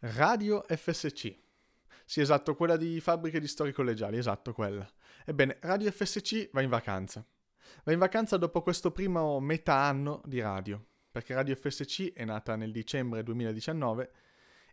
[0.00, 1.34] Radio FSC.
[2.04, 4.86] Sì, esatto, quella di fabbriche di storie collegiali, esatto, quella.
[5.24, 7.24] Ebbene, Radio FSC va in vacanza.
[7.82, 12.56] Va in vacanza dopo questo primo metà anno di radio, perché Radio FSC è nata
[12.56, 14.12] nel dicembre 2019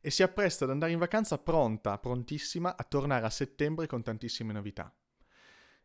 [0.01, 4.51] e si appresta ad andare in vacanza pronta, prontissima a tornare a settembre con tantissime
[4.51, 4.93] novità.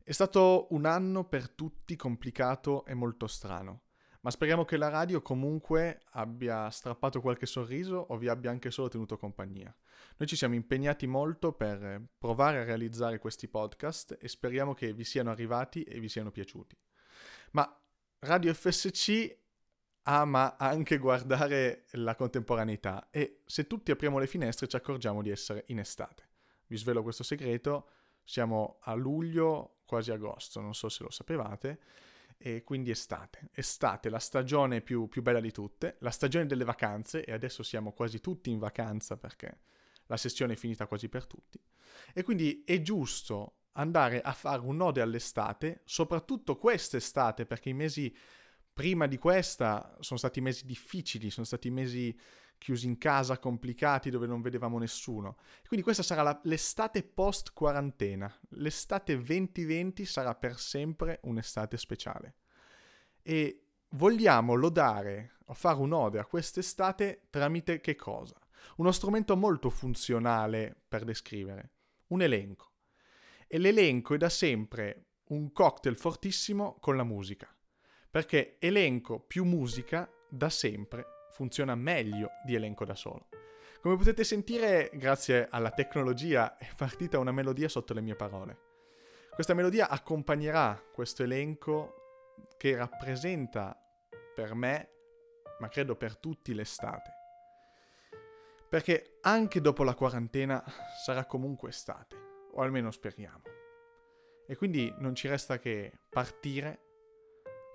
[0.03, 3.83] È stato un anno per tutti complicato e molto strano.
[4.21, 8.89] Ma speriamo che la radio comunque abbia strappato qualche sorriso o vi abbia anche solo
[8.89, 9.75] tenuto compagnia.
[10.17, 15.05] Noi ci siamo impegnati molto per provare a realizzare questi podcast e speriamo che vi
[15.05, 16.77] siano arrivati e vi siano piaciuti.
[17.53, 17.81] Ma
[18.21, 19.37] Radio FSC
[20.03, 25.65] ama anche guardare la contemporaneità e se tutti apriamo le finestre ci accorgiamo di essere
[25.69, 26.27] in estate.
[26.67, 27.91] Vi svelo questo segreto,
[28.25, 31.81] siamo a luglio, quasi agosto, non so se lo sapevate
[32.39, 33.51] e quindi estate.
[33.53, 37.93] Estate, la stagione più, più, bella di tutte, la stagione delle vacanze e adesso siamo
[37.93, 39.59] quasi tutti in vacanza perché
[40.07, 41.61] la sessione è finita quasi per tutti.
[42.15, 48.15] E quindi è giusto andare a fare un'ode all'estate, soprattutto quest'estate perché i mesi
[48.73, 52.17] prima di questa sono stati mesi difficili, sono stati mesi
[52.59, 55.37] chiusi in casa, complicati, dove non vedevamo nessuno.
[55.67, 58.33] Quindi questa sarà la, l'estate post quarantena.
[58.51, 62.35] L'estate 2020 sarà per sempre un'estate speciale.
[63.23, 68.37] E vogliamo lodare o fare un'ode a quest'estate tramite che cosa?
[68.77, 71.71] Uno strumento molto funzionale per descrivere,
[72.09, 72.73] un elenco.
[73.47, 77.49] E l'elenco è da sempre un cocktail fortissimo con la musica,
[78.11, 83.29] perché elenco più musica da sempre funziona meglio di elenco da solo.
[83.81, 88.59] Come potete sentire, grazie alla tecnologia è partita una melodia sotto le mie parole.
[89.33, 93.81] Questa melodia accompagnerà questo elenco che rappresenta
[94.35, 94.91] per me,
[95.61, 97.13] ma credo per tutti, l'estate.
[98.69, 100.61] Perché anche dopo la quarantena
[101.05, 102.17] sarà comunque estate,
[102.51, 103.43] o almeno speriamo.
[104.49, 106.81] E quindi non ci resta che partire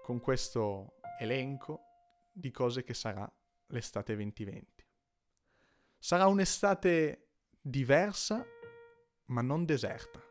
[0.02, 1.80] con questo elenco
[2.30, 3.32] di cose che sarà
[3.74, 4.86] l'estate 2020.
[6.00, 7.28] Sarà un'estate
[7.60, 8.46] diversa,
[9.26, 10.22] ma non deserta.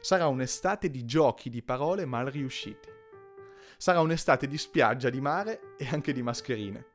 [0.00, 2.88] Sarà un'estate di giochi di parole mal riusciti.
[3.76, 6.86] Sarà un'estate di spiaggia, di mare e anche di mascherine.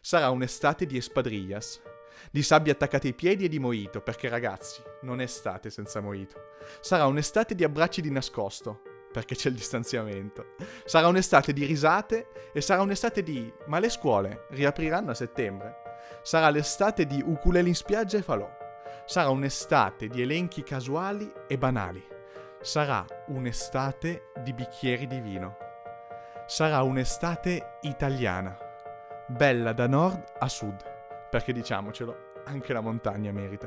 [0.00, 1.82] Sarà un'estate di espadrillas,
[2.30, 6.54] di sabbia attaccate ai piedi e di mojito, perché ragazzi, non è estate senza mojito.
[6.80, 8.82] Sarà un'estate di abbracci di nascosto,
[9.16, 10.48] perché c'è il distanziamento.
[10.84, 13.50] Sarà un'estate di risate e sarà un'estate di...
[13.64, 15.76] ma le scuole riapriranno a settembre.
[16.20, 18.46] Sarà l'estate di ukulele in spiaggia e falò.
[19.06, 22.06] Sarà un'estate di elenchi casuali e banali.
[22.60, 25.56] Sarà un'estate di bicchieri di vino.
[26.46, 28.54] Sarà un'estate italiana.
[29.28, 30.76] Bella da nord a sud.
[31.30, 33.66] Perché diciamocelo, anche la montagna merita.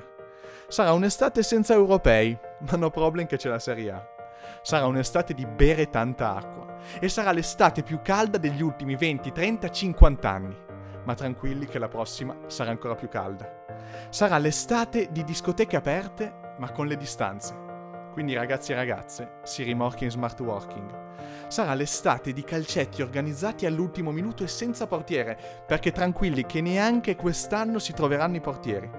[0.67, 2.37] Sarà un'estate senza europei,
[2.69, 4.17] ma no problem che c'è la Serie A.
[4.61, 9.69] Sarà un'estate di bere tanta acqua e sarà l'estate più calda degli ultimi 20, 30,
[9.69, 10.57] 50 anni.
[11.03, 13.65] Ma tranquilli che la prossima sarà ancora più calda.
[14.09, 17.68] Sarà l'estate di discoteche aperte ma con le distanze.
[18.11, 21.07] Quindi ragazzi e ragazze, si rimorchia in smart working.
[21.47, 27.79] Sarà l'estate di calcetti organizzati all'ultimo minuto e senza portiere, perché tranquilli che neanche quest'anno
[27.79, 28.89] si troveranno i portieri.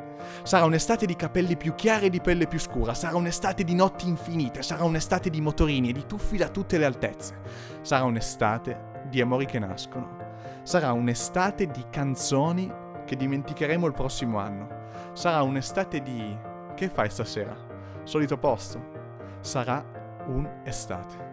[0.42, 4.08] Sarà un'estate di capelli più chiari e di pelle più scura, sarà un'estate di notti
[4.08, 7.38] infinite, sarà un'estate di motorini e di tuffi da tutte le altezze.
[7.82, 10.28] Sarà un'estate di amori che nascono.
[10.62, 12.70] Sarà un'estate di canzoni
[13.04, 14.68] che dimenticheremo il prossimo anno.
[15.12, 16.38] Sarà un'estate di...
[16.74, 17.56] Che fai stasera?
[18.04, 18.99] Solito posto?
[19.40, 19.84] Sarà
[20.26, 21.28] un'estate.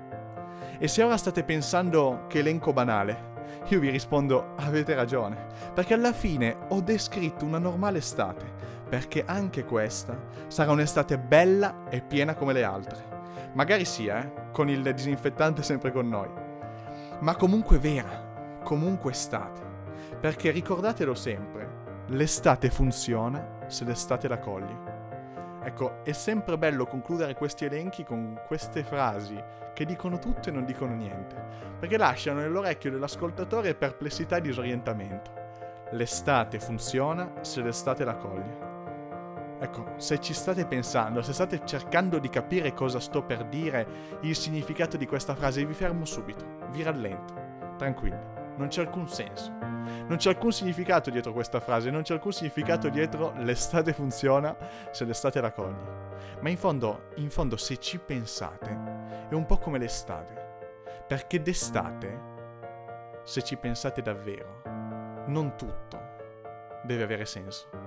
[0.80, 3.36] E se ora state pensando che elenco banale,
[3.68, 8.46] io vi rispondo avete ragione, perché alla fine ho descritto una normale estate,
[8.88, 10.18] perché anche questa
[10.48, 13.16] sarà un'estate bella e piena come le altre.
[13.54, 16.30] Magari sia, eh, con il disinfettante sempre con noi,
[17.20, 19.62] ma comunque vera, comunque estate,
[20.20, 24.87] perché ricordatelo sempre, l'estate funziona se l'estate la cogli.
[25.68, 29.38] Ecco, è sempre bello concludere questi elenchi con queste frasi
[29.74, 31.36] che dicono tutto e non dicono niente,
[31.78, 35.30] perché lasciano nell'orecchio dell'ascoltatore perplessità e disorientamento.
[35.92, 39.58] L'estate funziona se l'estate la coglie.
[39.60, 43.86] Ecco, se ci state pensando, se state cercando di capire cosa sto per dire,
[44.22, 47.34] il significato di questa frase, vi fermo subito, vi rallento,
[47.76, 49.52] tranquilli, non c'è alcun senso.
[50.08, 54.56] Non c'è alcun significato dietro questa frase, non c'è alcun significato dietro l'estate funziona
[54.92, 55.76] se l'estate la cogli.
[56.42, 60.46] Ma in fondo, in fondo, se ci pensate, è un po' come l'estate.
[61.08, 62.36] Perché d'estate,
[63.24, 64.62] se ci pensate davvero,
[65.28, 66.00] non tutto
[66.84, 67.87] deve avere senso.